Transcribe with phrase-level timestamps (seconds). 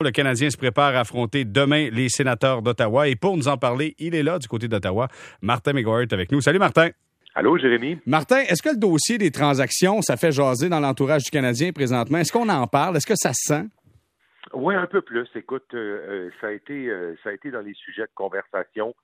[0.00, 3.08] Le Canadien se prépare à affronter demain les sénateurs d'Ottawa.
[3.08, 5.08] Et pour nous en parler, il est là du côté d'Ottawa.
[5.42, 6.40] Martin McGuire est avec nous.
[6.40, 6.90] Salut Martin.
[7.34, 7.98] Allô, Jérémy?
[8.06, 12.18] Martin, est-ce que le dossier des transactions, ça fait jaser dans l'entourage du Canadien présentement?
[12.18, 12.96] Est-ce qu'on en parle?
[12.96, 13.64] Est-ce que ça se sent?
[14.54, 15.26] Oui, un peu plus.
[15.34, 18.94] Écoute, euh, euh, ça a été euh, ça a été dans les sujets de conversation.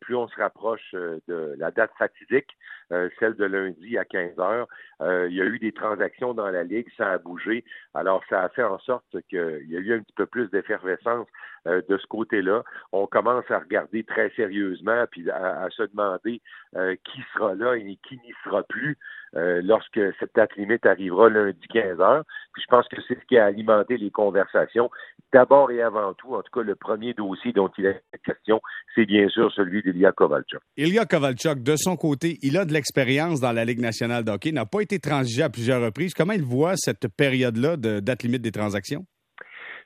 [0.00, 2.56] Plus on se rapproche de la date fatidique,
[2.90, 4.66] celle de lundi à 15 heures,
[5.00, 7.64] il y a eu des transactions dans la ligue, ça a bougé.
[7.94, 11.26] Alors, ça a fait en sorte qu'il y a eu un petit peu plus d'effervescence
[11.66, 12.62] de ce côté-là.
[12.92, 16.40] On commence à regarder très sérieusement, puis à, se demander
[16.74, 18.98] qui sera là et qui n'y sera plus.
[19.36, 22.24] Euh, lorsque cette date limite arrivera lundi 15 heures.
[22.56, 24.90] Je pense que c'est ce qui a alimenté les conversations.
[25.32, 28.62] D'abord et avant tout, en tout cas, le premier dossier dont il est question,
[28.94, 30.60] c'est bien sûr celui d'Ilya Kovalchuk.
[30.76, 34.52] Ilya Kovalchuk, de son côté, il a de l'expérience dans la Ligue nationale de hockey,
[34.52, 36.14] n'a pas été transigé à plusieurs reprises.
[36.14, 39.04] Comment il voit cette période-là de date limite des transactions?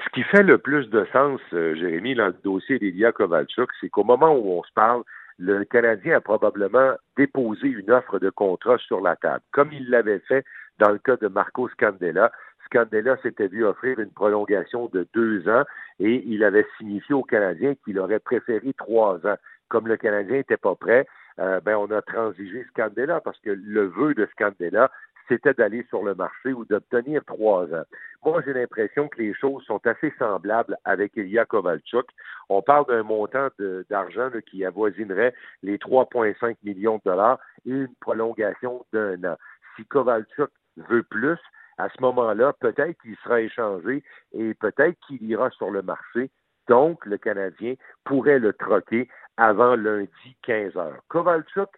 [0.05, 3.89] Ce qui fait le plus de sens, euh, Jérémy, dans le dossier d'Ilya Kovalchuk, c'est
[3.89, 5.03] qu'au moment où on se parle,
[5.39, 10.23] le Canadien a probablement déposé une offre de contrat sur la table, comme il l'avait
[10.29, 10.45] fait
[10.79, 12.33] dans le cas de Marco Scandella.
[12.73, 15.65] Scandella s'était vu offrir une prolongation de deux ans
[15.99, 19.37] et il avait signifié au Canadien qu'il aurait préféré trois ans.
[19.69, 21.07] Comme le Canadien n'était pas prêt,
[21.39, 24.91] euh, ben on a transigé Scandella parce que le vœu de Scandella,
[25.29, 27.85] c'était d'aller sur le marché ou d'obtenir trois ans.
[28.25, 32.07] Moi, j'ai l'impression que les choses sont assez semblables avec Ilya Kovalchuk.
[32.49, 33.49] On parle d'un montant
[33.91, 39.37] d'argent qui avoisinerait les 3,5 millions de dollars et une prolongation d'un an.
[39.77, 41.39] Si Kovalchuk veut plus,
[41.79, 46.31] à ce moment-là, peut-être qu'il sera échangé et peut-être qu'il ira sur le marché.
[46.69, 51.01] Donc, le Canadien pourrait le troquer avant lundi 15 heures.
[51.09, 51.71] Kovalchuk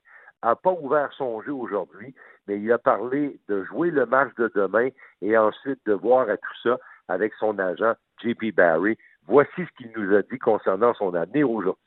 [0.43, 2.15] n'a pas ouvert son jeu aujourd'hui,
[2.47, 4.89] mais il a parlé de jouer le match de demain
[5.23, 6.79] et ensuite de voir à tout ça
[7.09, 8.97] avec son agent JP Barry.
[9.27, 11.81] Voici ce qu'il nous a dit concernant son avenir aujourd'hui.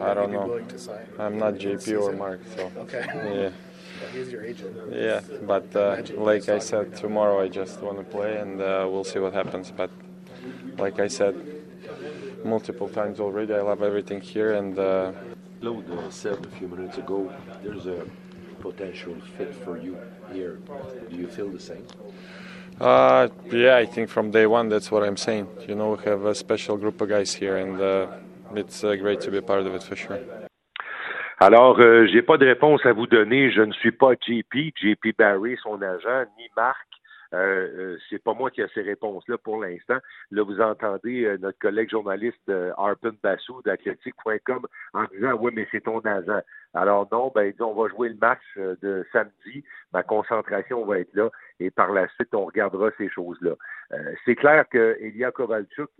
[0.00, 0.60] I don't know.
[1.18, 3.04] I'm not JP or Mark, so okay.
[3.14, 3.50] yeah.
[4.12, 4.74] He's your agent.
[4.92, 9.04] Yeah, but uh, like I said, tomorrow I just want to play and uh, we'll
[9.04, 9.70] see what happens.
[9.70, 9.90] But
[10.78, 11.34] like I said
[12.44, 14.78] multiple times already, I love everything here and.
[14.78, 15.12] Uh,
[15.60, 18.06] Claude said a few minutes ago, there's a
[18.60, 19.98] potential fit for you
[20.32, 20.58] here.
[21.10, 21.84] Do you feel the same?
[22.80, 25.48] Uh, yeah, I think from day one that's what I'm saying.
[25.66, 28.08] You know, we have a special group of guys here, and uh,
[28.54, 30.18] it's uh, great to be part of it for sure.
[31.38, 33.50] Alors, euh, j'ai pas de réponse à vous donner.
[33.50, 36.88] Je ne suis pas JP, JP Barry, son agent, ni Marc.
[37.34, 39.98] Euh, euh, c'est pas moi qui ai ces réponses-là pour l'instant.
[40.30, 45.66] Là, vous entendez euh, notre collègue journaliste euh, Arpin Bassou d'Athletic.com en disant Oui, mais
[45.70, 46.40] c'est ton agent.
[46.74, 51.14] Alors non, ben on va jouer le match euh, de samedi, ma concentration va être
[51.14, 53.54] là, et par la suite, on regardera ces choses-là.
[53.92, 55.90] Euh, c'est clair que Elia Kovalchuk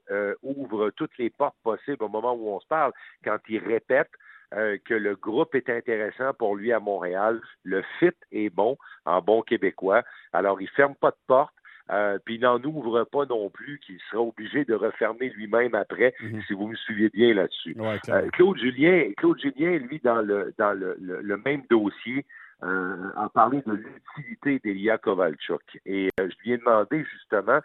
[0.42, 2.92] ouvre toutes les portes possibles au moment où on se parle,
[3.24, 4.10] quand il répète
[4.54, 7.40] euh, que le groupe est intéressant pour lui à Montréal.
[7.64, 10.02] Le fit est bon, en bon québécois.
[10.32, 11.52] Alors, il ferme pas de porte.
[11.92, 16.14] Euh, puis il n'en ouvre pas non plus, qu'il sera obligé de refermer lui-même après,
[16.20, 16.42] Mhm.
[16.42, 17.76] si vous me suivez bien là-dessus.
[17.78, 22.26] Ouais, Euh, Claude Julien, Claude Julien, lui, dans le dans le, le, le même dossier,
[22.64, 25.78] euh, a parlé de l'utilité d'Elia Kovalchuk.
[25.86, 27.60] Et je lui ai demandé justement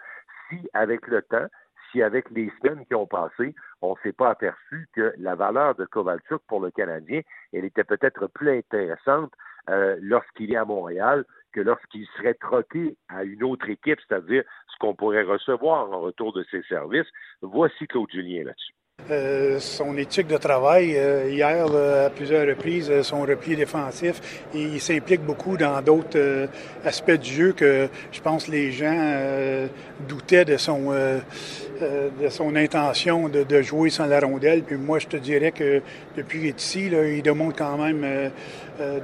[0.49, 1.47] si, avec le temps,
[1.91, 5.85] si avec les semaines qui ont passé, on s'est pas aperçu que la valeur de
[5.85, 7.21] Kovalchuk pour le Canadien,
[7.53, 9.31] elle était peut-être plus intéressante
[9.69, 14.77] euh, lorsqu'il est à Montréal que lorsqu'il serait troqué à une autre équipe, c'est-à-dire ce
[14.79, 17.07] qu'on pourrait recevoir en retour de ses services.
[17.41, 18.73] Voici Claude Julien là-dessus.
[19.09, 21.65] Euh, son éthique de travail, euh, hier,
[22.05, 24.21] à plusieurs reprises, euh, son repli défensif,
[24.53, 26.47] il s'implique beaucoup dans d'autres
[26.85, 29.67] aspects du jeu que je pense les gens
[30.07, 34.63] doutaient de son, de son intention de, jouer sans la rondelle.
[34.63, 35.81] Puis moi, je te dirais que
[36.15, 38.31] depuis qu'il est ici, il démontre quand même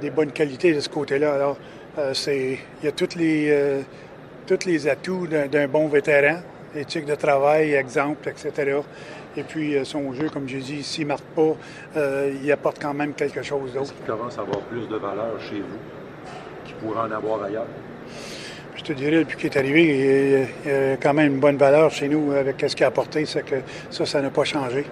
[0.00, 1.34] des bonnes qualités de ce côté-là.
[1.34, 1.58] Alors,
[2.26, 3.82] il y a toutes les,
[4.46, 6.40] tous les atouts d'un bon vétéran,
[6.74, 8.80] éthique de travail, exemple, etc.
[9.38, 11.56] Et puis euh, son jeu, comme je dis, s'il ne marque pas,
[11.96, 13.94] euh, il apporte quand même quelque chose Est-ce d'autre.
[13.94, 15.78] qu'il commence à avoir plus de valeur chez vous
[16.64, 17.66] qu'il pourrait en avoir ailleurs?
[18.76, 21.90] Je te dirais, depuis qu'il est arrivé, il, il a quand même une bonne valeur
[21.90, 23.56] chez nous avec ce qu'il a apporté, c'est que
[23.90, 24.84] ça, ça n'a pas changé.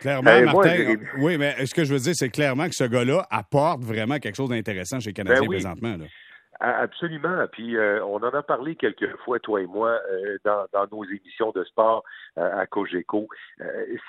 [0.00, 0.76] Clairement, moi, Martin.
[0.76, 4.18] j'ai- oui, mais ce que je veux dire, c'est clairement que ce gars-là apporte vraiment
[4.18, 5.56] quelque chose d'intéressant chez les Canadiens Ben oui.
[5.56, 5.96] présentement.
[5.98, 6.04] Là.
[6.60, 7.46] Absolument.
[7.52, 11.50] Puis euh, on en a parlé quelques fois, toi et moi, euh, dans, nos émissions
[11.50, 12.04] de sport
[12.38, 13.28] euh, à Cogeco.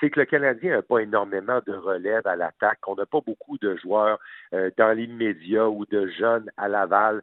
[0.00, 2.80] C'est que le Canadien n'a pas énormément de relève à l'attaque.
[2.86, 4.18] On n'a pas beaucoup de joueurs
[4.52, 7.22] dans l'immédiat ou de jeunes à Laval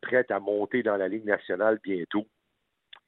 [0.00, 2.26] prêts à monter dans la Ligue nationale bientôt.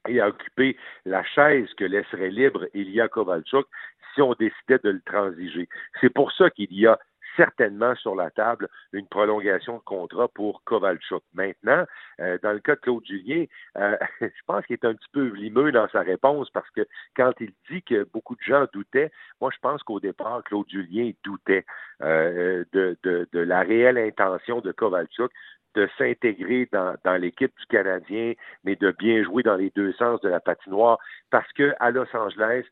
[0.07, 3.67] et à occuper la chaise que laisserait libre Ilya Kovalchuk
[4.13, 5.67] si on décidait de le transiger.
[6.01, 6.99] C'est pour ça qu'il y a
[7.37, 11.23] certainement sur la table une prolongation de contrat pour Kovalchuk.
[11.33, 11.85] Maintenant,
[12.19, 13.45] euh, dans le cas de Claude Julien,
[13.77, 16.85] euh, je pense qu'il est un petit peu vlimeux dans sa réponse parce que
[17.15, 21.11] quand il dit que beaucoup de gens doutaient, moi je pense qu'au départ, Claude Julien
[21.23, 21.65] doutait
[22.01, 22.97] euh, de,
[23.33, 25.31] la réelle intention de Kovalchuk
[25.75, 28.33] de s'intégrer dans, dans l'équipe du Canadien,
[28.63, 30.97] mais de bien jouer dans les deux sens de la patinoire,
[31.29, 32.63] parce que à Los Angeles,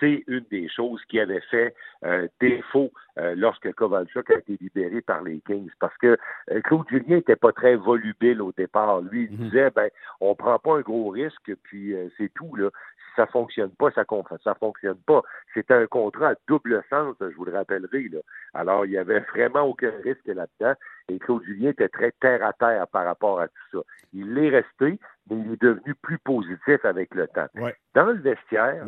[0.00, 1.74] c'est une des choses qui avait fait
[2.04, 5.70] euh, défaut euh, lorsque Kovalchuk a été libéré par les Kings.
[5.80, 6.16] Parce que
[6.50, 9.00] euh, Claude Julien n'était pas très volubile au départ.
[9.00, 9.44] Lui, il mhm.
[9.44, 9.88] disait, ben,
[10.20, 12.70] on prend pas un gros risque, puis c'est tout, là.
[12.96, 14.04] Si ça fonctionne pas, ça,
[14.44, 15.22] ça fonctionne pas.
[15.54, 18.20] C'était un contrat à double sens, je vous le rappellerai, là.
[18.54, 20.74] Alors, il y avait vraiment aucun risque là-dedans.
[21.08, 23.78] Et Claude Julien était très terre à terre par rapport à tout ça.
[24.12, 27.48] Il est resté, mais il est devenu plus positif avec le temps.
[27.94, 28.84] Dans le vestiaire,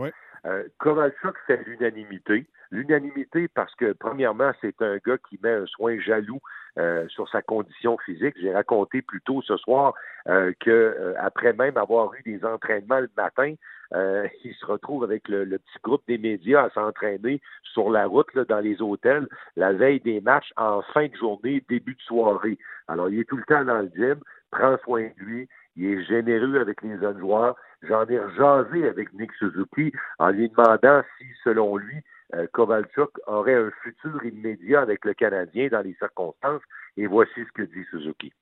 [0.46, 2.46] euh, Kovalchuk fait l'unanimité?
[2.70, 6.40] L'unanimité parce que, premièrement, c'est un gars qui met un soin jaloux
[6.78, 8.36] euh, sur sa condition physique.
[8.40, 9.94] J'ai raconté plus tôt ce soir
[10.28, 13.54] euh, que euh, après même avoir eu des entraînements le matin,
[13.94, 17.40] euh, il se retrouve avec le, petit groupe des médias à s'entraîner
[17.72, 19.26] sur la route, là, dans les hôtels,
[19.56, 22.58] la veille des matchs, en fin de journée, début de soirée.
[22.88, 24.20] Alors, il est tout le temps dans le gym,
[24.50, 27.56] prend soin de lui, il est généreux avec les jeunes joueurs.
[27.82, 31.96] J'en ai jasé avec Nick Suzuki en lui demandant si, selon lui,
[32.34, 36.62] euh, Kovalchuk aurait un futur immédiat avec le Canadien dans les circonstances.
[36.96, 38.32] Et voici ce que dit Suzuki.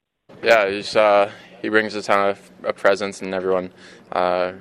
[0.43, 1.31] Yeah, he's, uh,
[1.63, 3.71] he brings a ton of, of presence, and everyone
[4.13, 4.53] uh,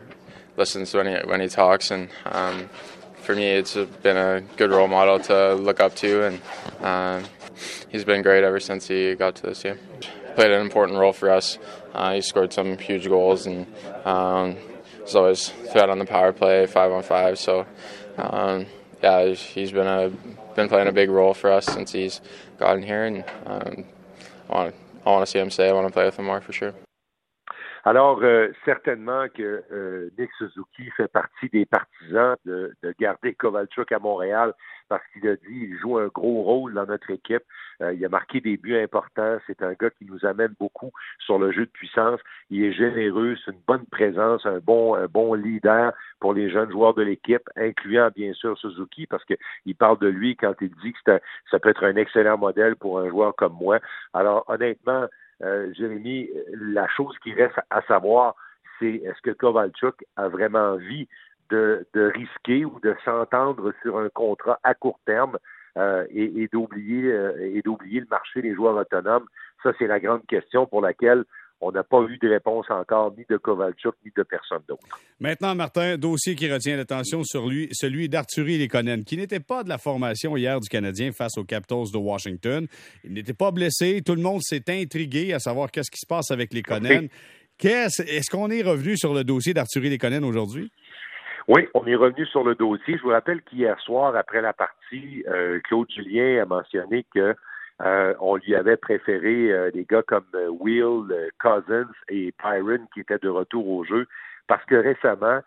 [0.55, 1.91] listens when he when he talks.
[1.91, 2.69] And um,
[3.21, 6.41] for me, it's been a good role model to look up to, and
[6.81, 7.21] uh,
[7.89, 9.77] he's been great ever since he got to this team.
[10.37, 11.57] Played an important role for us.
[11.93, 13.65] Uh, he scored some huge goals, and
[14.05, 14.55] um,
[15.03, 17.39] he's always threat on the power play, five on five.
[17.39, 17.65] So.
[18.17, 18.67] Um,
[19.01, 20.09] yeah, he's been a
[20.55, 22.19] been playing a big role for us since he's
[22.57, 23.85] gotten here, and um,
[24.49, 24.73] I
[25.05, 25.69] want to see him stay.
[25.69, 26.73] I want to play with him more for sure.
[27.87, 33.93] Alors, euh, certainement que euh, Nick Suzuki fait partie des partisans de, de, garder Kovalchuk
[33.93, 34.53] à Montréal
[34.89, 37.43] parce qu'il a dit il joue un gros rôle dans notre équipe.
[37.81, 39.37] Euh, il a marqué des buts importants.
[39.47, 42.19] C'est un gars qui nous amène beaucoup sur le jeu de puissance.
[42.49, 46.71] Il est généreux, c'est une bonne présence, un bon, un bon leader pour les jeunes
[46.71, 50.91] joueurs de l'équipe, incluant bien sûr Suzuki parce qu'il parle de lui quand il dit
[50.91, 51.19] que
[51.49, 53.79] ça peut être un excellent modèle pour un joueur comme moi.
[54.13, 55.07] Alors, honnêtement,
[55.43, 58.35] euh, Jérémy, la chose qui reste à savoir,
[58.79, 61.07] c'est est-ce que Kovalchuk a vraiment envie
[61.49, 65.37] de, risquer ou de s'entendre sur un contrat à court terme
[65.77, 69.27] euh, et, d'oublier euh, et d'oublier le marché des joueurs autonomes?
[69.63, 71.23] Ça, c'est la grande question pour laquelle
[71.61, 74.85] on n'a pas eu de réponse encore, ni de Kovalchuk, ni de personne d'autre.
[75.19, 79.69] Maintenant, Martin, dossier qui retient l'attention sur lui, celui d'Arthurie Lekonen, qui n'était pas de
[79.69, 82.67] la formation hier du Canadien face aux Capitals de Washington.
[83.03, 84.01] Il n'était pas blessé.
[84.05, 88.29] Tout le monde s'est intrigué à savoir qu'est-ce qui se passe avec les Est-ce est
[88.29, 90.71] qu'on est revenu sur le dossier d'Arthurie Lekonen aujourd'hui?
[91.47, 92.97] Oui, on est revenu sur le dossier.
[92.97, 97.35] Je vous rappelle qu'hier soir, après la partie, euh, Claude Julien a mentionné que
[97.81, 101.05] euh, on lui avait préféré euh, des gars comme euh, Will,
[101.39, 104.07] Cousins et Pyron qui étaient de retour au jeu
[104.47, 105.41] parce que récemment,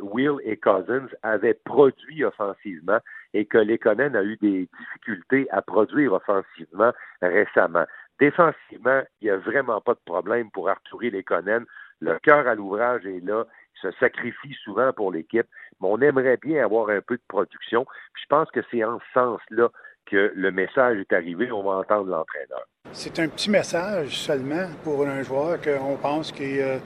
[0.00, 2.98] Will et Cousins avaient produit offensivement
[3.32, 6.92] et que Lekonen a eu des difficultés à produire offensivement
[7.22, 7.84] récemment.
[8.18, 11.64] Défensivement, il n'y a vraiment pas de problème pour Arthurie Lekonen.
[12.00, 13.44] Le cœur à l'ouvrage est là.
[13.80, 15.46] Se sacrifie souvent pour l'équipe,
[15.80, 17.86] mais on aimerait bien avoir un peu de production.
[18.14, 19.68] je pense que c'est en ce sens-là
[20.06, 22.66] que le message est arrivé, on va entendre l'entraîneur.
[22.92, 26.78] C'est un petit message seulement pour un joueur qu'on pense qu'il est euh,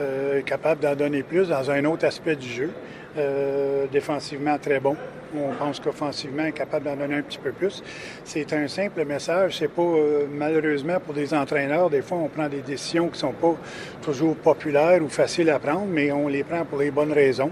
[0.00, 2.70] euh, capable d'en donner plus dans un autre aspect du jeu.
[3.16, 4.96] Euh, défensivement très bon.
[5.34, 7.82] On pense qu'offensivement, capable d'en donner un petit peu plus.
[8.24, 9.58] C'est un simple message.
[9.58, 9.82] C'est pas
[10.30, 11.90] malheureusement pour des entraîneurs.
[11.90, 13.56] Des fois, on prend des décisions qui sont pas
[14.02, 17.50] toujours populaires ou faciles à prendre, mais on les prend pour les bonnes raisons.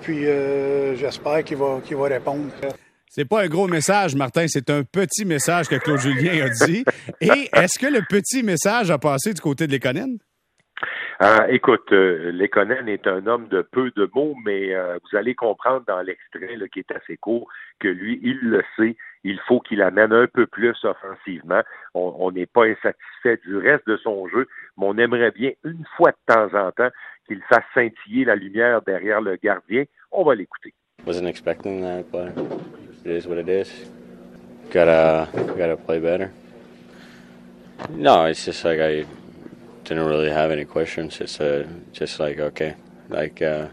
[0.00, 0.24] Puis
[0.96, 2.46] j'espère qu'il va, qu'il va répondre.
[3.12, 6.84] C'est pas un gros message, Martin, c'est un petit message que Claude Julien a dit.
[7.20, 10.16] Et est-ce que le petit message a passé du côté de Lekonen?
[11.22, 15.34] Euh, écoute, euh, Lekonen est un homme de peu de mots, mais euh, vous allez
[15.34, 17.46] comprendre dans l'extrait qui est assez court
[17.78, 21.60] que lui, il le sait, il faut qu'il amène un peu plus offensivement.
[21.92, 24.48] On n'est pas insatisfait du reste de son jeu,
[24.78, 26.88] mais on aimerait bien une fois de temps en temps
[27.26, 29.84] qu'il fasse scintiller la lumière derrière le gardien.
[30.10, 30.72] On va l'écouter.
[31.06, 32.32] Wasn't expecting that, but
[33.04, 33.90] it is what it is.
[34.72, 36.30] Gotta gotta play better.
[37.90, 39.04] No, it's just like I
[39.90, 41.20] didn't really have any questions.
[41.20, 42.76] It's uh, just like okay,
[43.08, 43.66] like uh,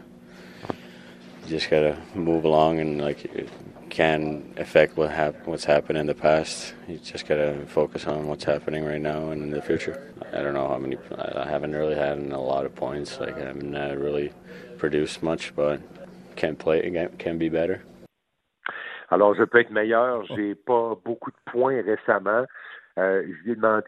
[1.43, 3.47] you just gotta move along and like it
[3.91, 6.73] can affect what hap- what's happened in the past.
[6.87, 10.11] You just gotta focus on what's happening right now and in the future.
[10.33, 10.97] I don't know how many.
[11.19, 13.19] I haven't really had a lot of points.
[13.19, 14.31] Like I haven't uh, really
[14.79, 15.79] produced much, but
[16.35, 16.81] can play
[17.19, 17.83] can be better.
[19.09, 20.25] Alors, je peux être meilleur.
[20.35, 22.43] J'ai pas beaucoup de points récemment.
[22.97, 23.85] Euh, je lui ai demandé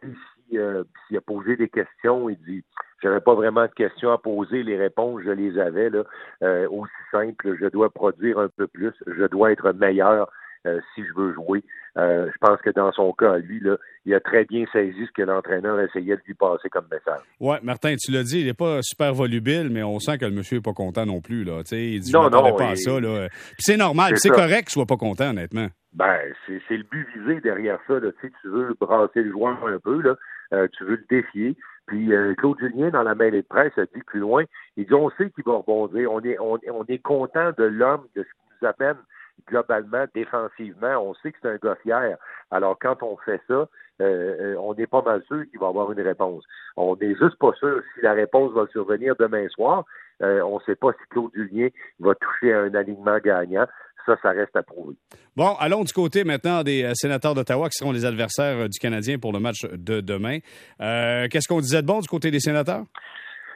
[0.58, 2.30] euh, s'il a posé des questions.
[2.30, 2.64] Il dit
[3.02, 4.64] j'avais pas vraiment de questions à poser.
[4.64, 6.04] Les réponses, je les avais là.
[6.44, 8.94] Euh, aussi simple, je dois produire un peu plus.
[9.08, 10.30] Je dois être meilleur
[10.68, 11.64] euh, si je veux jouer.
[11.96, 13.76] Je pense que dans son cas, lui, là,
[14.06, 17.22] il a très bien saisi ce que l'entraîneur essayait de lui passer comme message.
[17.42, 20.32] Oui, Martin, tu l'as dit, il n'est pas super volubile, mais on sent que le
[20.32, 21.44] monsieur n'est pas content non plus.
[21.44, 21.62] Là.
[21.72, 23.00] il dit non, je non, pas à ça.
[23.02, 23.28] Là.
[23.58, 25.68] c'est normal, c'est correct qu'il soit pas content, honnêtement.
[25.94, 28.00] Ben, c'est le but visé derrière ça.
[28.00, 28.12] Là.
[28.20, 30.16] Tu, sais, tu veux brasser le joueur un peu, là.
[30.54, 31.56] Euh, tu veux le défier.
[31.88, 34.44] Puis euh, Claude Julien, dans la mêlée de presse, a dit plus loin,
[34.78, 36.12] il dit on sait qu'il va rebondir.
[36.12, 38.98] On est, on, on est content de l'homme, de ce qui nous amène
[39.48, 42.18] globalement, défensivement, on sait que c'est un gars fier.
[42.52, 43.68] Alors, quand on fait ça, euh,
[44.02, 46.44] euh, on n'est pas mal sûr qu'il va avoir une réponse.
[46.78, 49.84] On n'est juste pas sûr si la réponse va survenir demain soir.
[50.22, 53.66] Euh, on ne sait pas si Claude Julien va toucher à un alignement gagnant.
[54.06, 54.96] Ça, ça reste à prouver.
[55.36, 59.34] Bon, allons du côté maintenant des sénateurs d'Ottawa qui seront les adversaires du Canadien pour
[59.34, 60.40] le match de demain.
[60.80, 62.86] Qu'est-ce qu'on disait de bon du côté des sénateurs?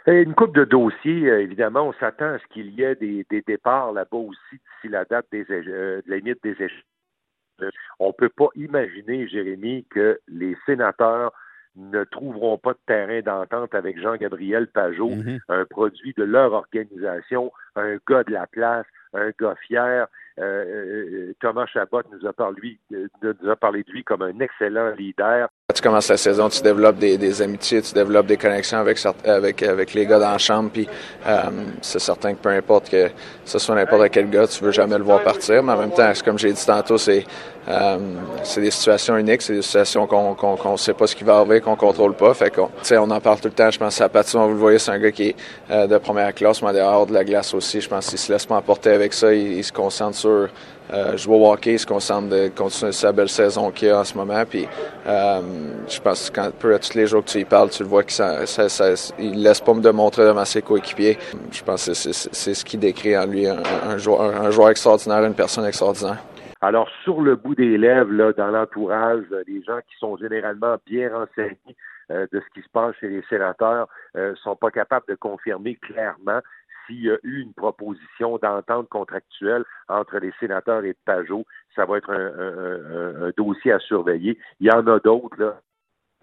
[0.05, 3.93] Une coupe de dossiers, euh, évidemment, on s'attend à ce qu'il y ait des, départs
[3.93, 7.71] là-bas aussi d'ici la date des euh, de limite des échanges.
[7.99, 11.31] On ne peut pas imaginer, Jérémy, que les sénateurs
[11.77, 15.39] ne trouveront pas de terrain d'entente avec Jean-Gabriel Pajot, mm-hmm.
[15.47, 20.07] un produit de leur organisation, un gars de la place, un gars fier.
[20.39, 25.47] Euh, Thomas Chabot nous a, parlé, nous a parlé de lui comme un excellent leader.
[25.73, 29.93] Tu commences la saison, tu développes des, amitiés, tu développes des connexions avec avec avec
[29.93, 30.87] les gars dans la chambre, puis
[31.25, 31.41] euh,
[31.81, 33.09] c'est certain que peu importe que
[33.45, 36.11] ce soit n'importe quel gars, tu veux jamais le voir partir, mais en même temps,
[36.23, 37.25] comme j'ai dit tantôt, c'est
[37.67, 37.97] euh,
[38.43, 41.61] c'est des situations uniques, c'est des situations qu'on qu'on sait pas ce qui va arriver,
[41.61, 43.71] qu'on contrôle pas, fait qu'on on en parle tout le temps.
[43.71, 45.35] Je pense à Patson, vous le voyez, c'est un gars qui est
[45.71, 47.79] euh, de première classe, mais dehors de la glace aussi.
[47.79, 50.49] Je pense qu'il se laisse pas emporter avec ça, il, se concentre sur
[50.93, 54.17] euh, jouer au hockey, se concentre de continuer sa belle saison qu'il a en ce
[54.17, 54.67] moment, puis
[55.07, 55.41] euh,
[55.87, 57.89] je pense que quand, peu à tous les jours que tu y parles, tu le
[57.89, 61.17] vois qu'il ne laisse pas me démontrer devant ses coéquipiers.
[61.51, 66.19] Je pense que c'est ce qui décrit en lui un, joueur, extraordinaire, une personne extraordinaire.
[66.61, 71.75] Alors, sur le bout des lèvres, dans l'entourage, les gens qui sont généralement bien renseignés
[72.11, 73.87] euh, de ce qui se passe chez les sénateurs
[74.17, 76.39] euh, sont pas capables de confirmer clairement
[76.85, 81.97] s'il y a eu une proposition d'entente contractuelle entre les sénateurs et Pajot, ça va
[81.97, 84.37] être un, dossier à surveiller.
[84.59, 85.59] Il y en a d'autres, là,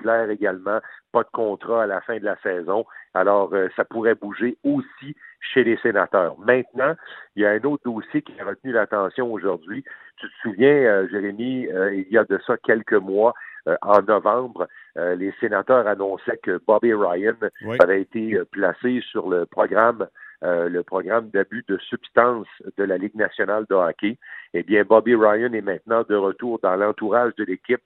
[0.00, 0.80] clair également,
[1.12, 2.84] pas de contrat à la fin de la saison.
[3.14, 6.38] Alors, euh, ça pourrait bouger aussi chez les sénateurs.
[6.38, 6.94] Maintenant,
[7.36, 9.84] il y a un autre dossier qui a retenu l'attention aujourd'hui.
[10.16, 13.34] Tu te souviens, euh, Jérémy, euh, il y a de ça quelques mois,
[13.82, 17.36] en novembre, les sénateurs annonçaient que Bobby Ryan
[17.78, 20.08] avait été placé sur le programme
[20.42, 24.18] euh, le programme d'abus de substances de la Ligue nationale de hockey.
[24.54, 27.82] Eh bien, Bobby Ryan est maintenant de retour dans l'entourage de l'équipe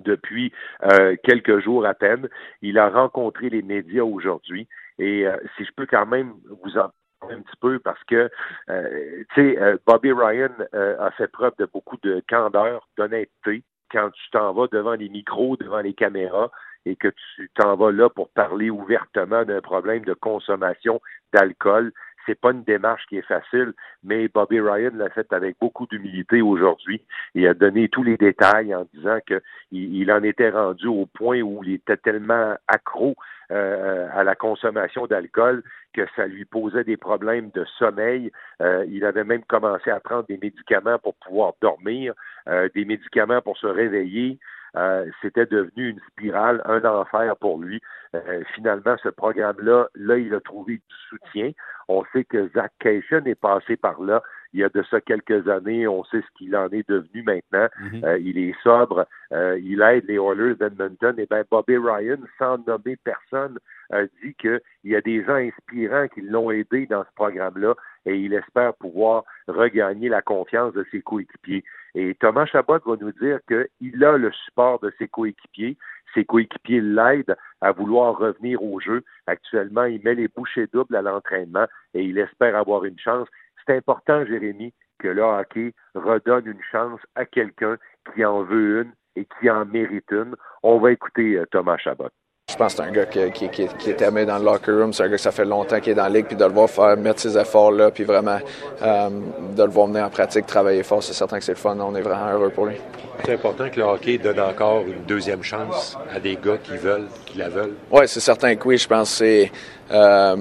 [0.00, 0.52] depuis
[0.84, 2.28] euh, quelques jours à peine.
[2.62, 6.90] Il a rencontré les médias aujourd'hui et euh, si je peux quand même vous en
[7.20, 8.28] parler un petit peu parce que
[8.68, 14.52] tu sais Bobby Ryan a fait preuve de beaucoup de candeur, d'honnêteté quand tu t'en
[14.52, 16.50] vas devant les micros, devant les caméras,
[16.86, 21.00] et que tu t'en vas là pour parler ouvertement d'un problème de consommation
[21.32, 21.92] d'alcool.
[22.26, 26.40] C'est pas une démarche qui est facile, mais Bobby Ryan l'a fait avec beaucoup d'humilité
[26.40, 27.02] aujourd'hui
[27.34, 29.40] et a donné tous les détails en disant qu'il
[29.72, 33.14] il en était rendu au point où il était tellement accro
[33.50, 35.62] euh, à la consommation d'alcool
[35.92, 38.32] que ça lui posait des problèmes de sommeil.
[38.62, 42.14] Euh, il avait même commencé à prendre des médicaments pour pouvoir dormir,
[42.48, 44.38] euh, des médicaments pour se réveiller.
[44.76, 47.80] Euh, c'était devenu une spirale, un enfer pour lui.
[48.14, 51.52] Euh, finalement, ce programme-là, là, il a trouvé du soutien.
[51.88, 55.48] On sait que Zach Cation est passé par là il y a de ça quelques
[55.48, 55.88] années.
[55.88, 57.66] On sait ce qu'il en est devenu maintenant.
[57.80, 58.04] Mhm.
[58.04, 59.04] Euh, il est sobre.
[59.32, 61.18] il aide les Oilers d'Edmonton.
[61.18, 63.58] Et bien, Bobby Ryan, sans nommer personne,
[63.90, 67.74] a dit qu'il y a des gens inspirants qui l'ont aidé dans ce programme-là
[68.06, 71.64] et il espère pouvoir regagner la confiance de ses coéquipiers.
[71.94, 75.76] Et Thomas Chabot va nous dire qu'il a le support de ses coéquipiers.
[76.14, 79.02] Ses coéquipiers l'aident à vouloir revenir au jeu.
[79.26, 83.28] Actuellement, il met les bouchées doubles à l'entraînement et il espère avoir une chance.
[83.66, 87.76] C'est important, Jérémy, que le hockey redonne une chance à quelqu'un
[88.12, 90.36] qui en veut une et qui en mérite une.
[90.62, 92.10] On va écouter euh, Thomas Chabot.
[92.54, 94.92] Je pense que c'est un gars qui, qui, qui, est aimé dans le locker room.
[94.92, 96.26] C'est un gars que ça fait longtemps qu'il est dans la ligue.
[96.26, 98.38] Puis de le voir faire, mettre ses efforts là, puis vraiment
[98.80, 99.10] euh,
[99.56, 101.76] de le voir venir en pratique, travailler fort, c'est certain que c'est le fun.
[101.80, 102.76] On est vraiment heureux pour lui.
[103.24, 107.08] C'est important que le hockey donne encore une deuxième chance à des gars qui veulent,
[107.26, 107.74] qui la veulent.
[107.90, 108.78] Oui, c'est certain que oui.
[108.78, 109.52] Je pense que c'est.
[109.90, 110.36] Euh,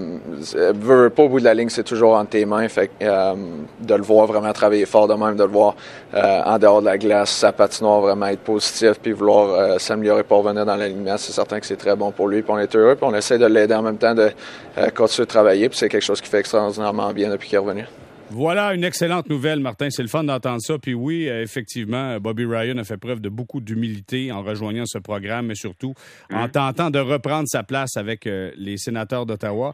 [0.73, 2.67] veux, pas au bout de la ligne, c'est toujours entre tes mains.
[2.69, 3.33] Fait euh,
[3.79, 5.75] de le voir vraiment travailler fort de même, de le voir
[6.13, 10.23] euh, en dehors de la glace, sa patinoire vraiment être positif, puis vouloir euh, s'améliorer
[10.23, 12.41] pour revenir dans l'alignement, c'est certain que c'est très bon pour lui.
[12.41, 14.31] Puis on est heureux, puis on essaie de l'aider en même temps de
[14.77, 15.69] euh, continuer de travailler.
[15.69, 17.85] Puis c'est quelque chose qui fait extraordinairement bien depuis qu'il est revenu.
[18.33, 19.89] Voilà une excellente nouvelle, Martin.
[19.91, 20.79] C'est le fun d'entendre ça.
[20.79, 24.97] Puis oui, euh, effectivement, Bobby Ryan a fait preuve de beaucoup d'humilité en rejoignant ce
[24.97, 25.93] programme, mais surtout
[26.31, 29.73] en tentant de reprendre sa place avec euh, les sénateurs d'Ottawa.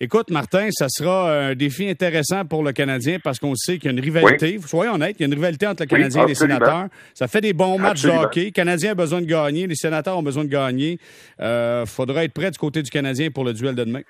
[0.00, 3.88] Écoute, Martin, ça sera un défi intéressant pour le Canadien parce qu'on sait qu'il y
[3.88, 4.56] a une rivalité.
[4.56, 4.64] Oui.
[4.66, 6.86] Soyons honnêtes, il y a une rivalité entre le Canadien oui, et les sénateurs.
[7.12, 8.44] Ça fait des bons matchs de hockey.
[8.46, 10.98] Le Canadien a besoin de gagner, les sénateurs ont besoin de gagner.
[11.40, 14.02] Euh, faudra être prêt du côté du Canadien pour le duel de demain.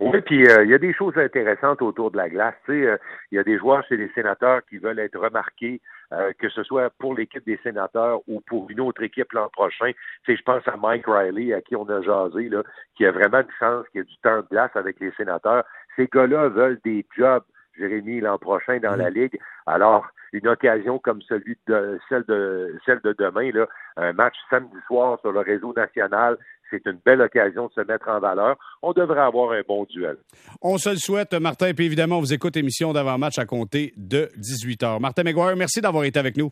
[0.00, 2.54] Oui, puis il euh, y a des choses intéressantes autour de la glace.
[2.64, 2.96] Tu sais, il euh,
[3.32, 5.80] y a des joueurs chez les sénateurs qui veulent être remarqués,
[6.12, 9.92] euh, que ce soit pour l'équipe des sénateurs ou pour une autre équipe l'an prochain.
[10.24, 12.62] Tu sais, je pense à Mike Riley, à qui on a jasé, là,
[12.96, 15.64] qui a vraiment du sens, qui a du temps de glace avec les sénateurs.
[15.96, 17.44] Ces gars-là veulent des jobs,
[17.78, 19.38] Jérémy, l'an prochain dans la Ligue.
[19.66, 24.76] Alors, une occasion comme celui de celle de celle de demain, là, un match samedi
[24.86, 26.38] soir sur le réseau national,
[26.72, 28.56] c'est une belle occasion de se mettre en valeur.
[28.82, 30.16] On devrait avoir un bon duel.
[30.60, 31.72] On se le souhaite, Martin.
[31.74, 35.00] Puis évidemment, on vous écoute émission d'avant-match à compter de 18 h.
[35.00, 36.50] Martin McGuire, merci d'avoir été avec nous.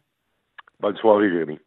[0.81, 1.59] Bonne soirée, Jérémy.